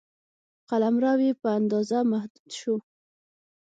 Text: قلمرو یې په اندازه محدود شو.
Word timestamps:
قلمرو 0.69 1.13
یې 1.25 1.31
په 1.41 1.47
اندازه 1.59 1.97
محدود 2.11 2.51
شو. 2.59 2.75